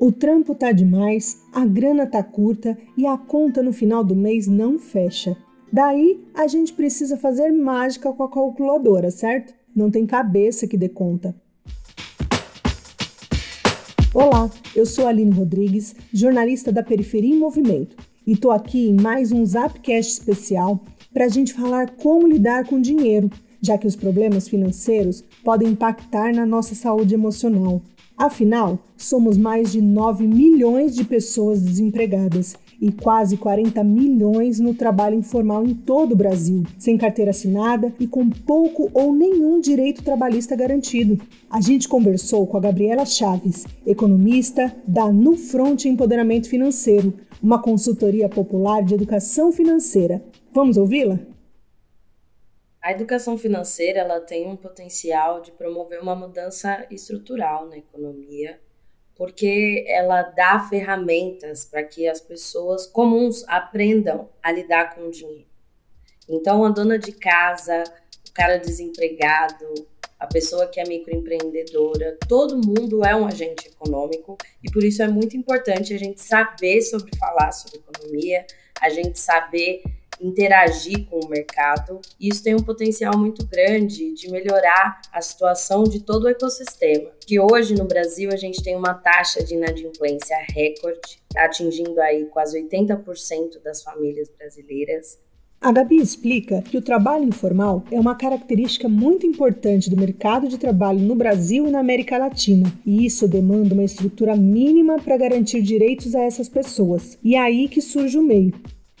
[0.00, 4.46] O trampo tá demais, a grana tá curta e a conta no final do mês
[4.46, 5.36] não fecha.
[5.72, 9.52] Daí a gente precisa fazer mágica com a calculadora, certo?
[9.74, 11.34] Não tem cabeça que dê conta.
[14.14, 19.32] Olá, eu sou Aline Rodrigues, jornalista da Periferia em Movimento, e tô aqui em mais
[19.32, 20.80] um Zapcast especial
[21.12, 23.28] para a gente falar como lidar com dinheiro,
[23.60, 27.82] já que os problemas financeiros podem impactar na nossa saúde emocional.
[28.18, 35.14] Afinal, somos mais de 9 milhões de pessoas desempregadas e quase 40 milhões no trabalho
[35.14, 40.56] informal em todo o Brasil, sem carteira assinada e com pouco ou nenhum direito trabalhista
[40.56, 41.16] garantido.
[41.48, 48.82] A gente conversou com a Gabriela Chaves, economista da Nufront Empoderamento Financeiro, uma consultoria popular
[48.82, 50.20] de educação financeira.
[50.52, 51.20] Vamos ouvi-la?
[52.88, 58.58] A educação financeira ela tem um potencial de promover uma mudança estrutural na economia,
[59.14, 65.50] porque ela dá ferramentas para que as pessoas comuns aprendam a lidar com o dinheiro.
[66.26, 67.84] Então, a dona de casa,
[68.26, 69.66] o cara desempregado,
[70.18, 75.08] a pessoa que é microempreendedora, todo mundo é um agente econômico e por isso é
[75.08, 78.46] muito importante a gente saber sobre falar sobre economia,
[78.80, 79.82] a gente saber
[80.20, 82.00] interagir com o mercado.
[82.20, 87.10] Isso tem um potencial muito grande de melhorar a situação de todo o ecossistema.
[87.26, 92.60] Que hoje no Brasil a gente tem uma taxa de inadimplência recorde, atingindo aí quase
[92.62, 95.18] 80% das famílias brasileiras.
[95.60, 100.56] A Gabi explica que o trabalho informal é uma característica muito importante do mercado de
[100.56, 105.60] trabalho no Brasil e na América Latina, e isso demanda uma estrutura mínima para garantir
[105.60, 107.18] direitos a essas pessoas.
[107.24, 108.54] E é aí que surge o MEI,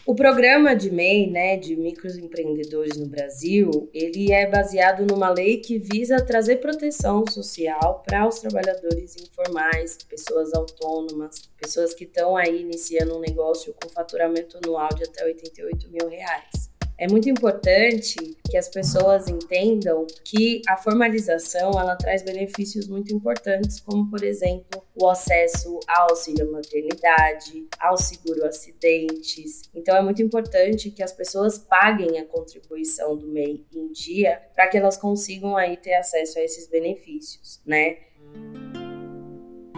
[0.08, 5.78] o programa de MEI, né, de microempreendedores no Brasil, ele é baseado numa lei que
[5.78, 13.18] visa trazer proteção social para os trabalhadores informais, pessoas autônomas, pessoas que estão aí iniciando
[13.18, 16.67] um negócio com faturamento anual de até 88 mil reais.
[17.00, 18.16] É muito importante
[18.50, 24.82] que as pessoas entendam que a formalização ela traz benefícios muito importantes, como por exemplo
[25.00, 29.62] o acesso ao auxílio maternidade, ao seguro acidentes.
[29.72, 34.66] Então é muito importante que as pessoas paguem a contribuição do MEI em dia para
[34.66, 37.98] que elas consigam aí ter acesso a esses benefícios, né?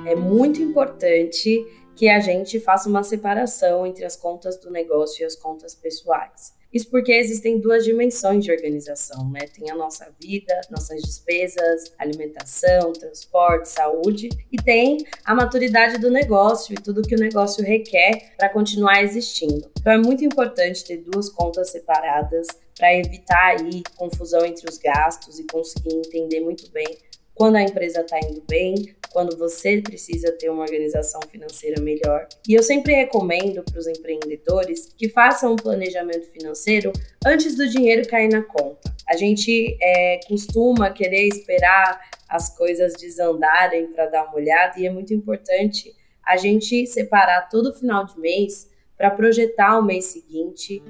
[0.06, 5.26] É muito importante que a gente faça uma separação entre as contas do negócio e
[5.26, 6.58] as contas pessoais.
[6.72, 9.40] Isso porque existem duas dimensões de organização, né?
[9.46, 16.72] Tem a nossa vida, nossas despesas, alimentação, transporte, saúde, e tem a maturidade do negócio
[16.72, 19.70] e tudo que o negócio requer para continuar existindo.
[19.80, 25.38] Então é muito importante ter duas contas separadas para evitar aí confusão entre os gastos
[25.38, 26.98] e conseguir entender muito bem
[27.34, 32.26] quando a empresa está indo bem, quando você precisa ter uma organização financeira melhor.
[32.48, 36.92] E eu sempre recomendo para os empreendedores que façam um planejamento financeiro
[37.26, 38.94] antes do dinheiro cair na conta.
[39.08, 44.90] A gente é, costuma querer esperar as coisas desandarem para dar uma olhada e é
[44.90, 45.92] muito importante
[46.24, 50.80] a gente separar todo final de mês para projetar o mês seguinte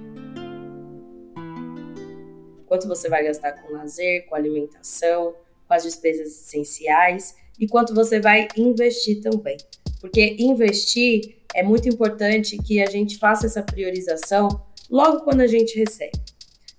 [2.67, 5.35] quanto você vai gastar com lazer, com alimentação,
[5.67, 9.59] com as despesas essenciais e quanto você vai investir também.
[10.01, 14.49] Porque investir é muito importante que a gente faça essa priorização
[14.89, 16.19] logo quando a gente recebe,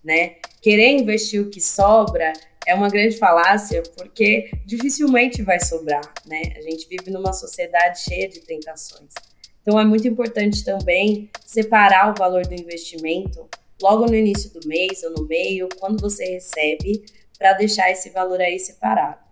[0.03, 0.37] né?
[0.61, 2.33] Querer investir o que sobra
[2.65, 6.41] é uma grande falácia, porque dificilmente vai sobrar, né?
[6.57, 9.13] A gente vive numa sociedade cheia de tentações.
[9.61, 13.47] Então é muito importante também separar o valor do investimento
[13.81, 17.03] logo no início do mês ou no meio, quando você recebe,
[17.37, 19.30] para deixar esse valor aí separado.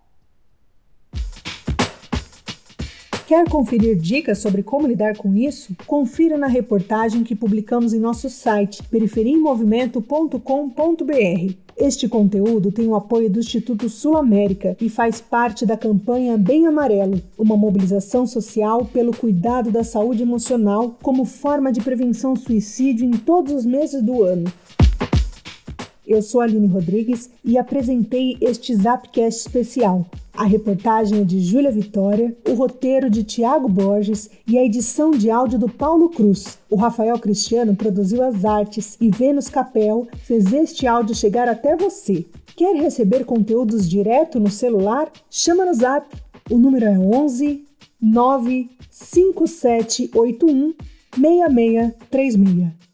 [3.30, 5.72] Quer conferir dicas sobre como lidar com isso?
[5.86, 11.54] Confira na reportagem que publicamos em nosso site periferiaemmovimento.com.br.
[11.76, 16.66] Este conteúdo tem o apoio do Instituto Sul América e faz parte da campanha Bem
[16.66, 23.12] Amarelo, uma mobilização social pelo cuidado da saúde emocional como forma de prevenção suicídio em
[23.12, 24.52] todos os meses do ano.
[26.10, 30.04] Eu sou Aline Rodrigues e apresentei este Zapcast especial.
[30.34, 35.30] A reportagem é de Júlia Vitória, o roteiro de Tiago Borges e a edição de
[35.30, 36.58] áudio do Paulo Cruz.
[36.68, 42.26] O Rafael Cristiano produziu as artes e Vênus Capel fez este áudio chegar até você.
[42.56, 45.08] Quer receber conteúdos direto no celular?
[45.30, 46.08] Chama no Zap.
[46.50, 47.64] O número é 11
[48.02, 50.74] 95781
[51.14, 52.89] 6636.